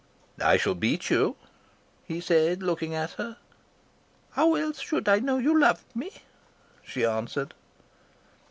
[0.43, 1.35] "I shall beat you,'
[2.03, 3.37] he said, looking at her.
[4.31, 6.23] "'How else should I know you loved me,'
[6.83, 7.53] she answered."